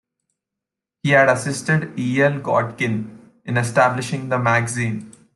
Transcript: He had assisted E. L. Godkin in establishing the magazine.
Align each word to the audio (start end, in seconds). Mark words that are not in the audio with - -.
He 1.03 1.11
had 1.11 1.29
assisted 1.29 1.93
E. 1.95 2.23
L. 2.23 2.39
Godkin 2.39 3.19
in 3.45 3.55
establishing 3.55 4.29
the 4.29 4.39
magazine. 4.39 5.11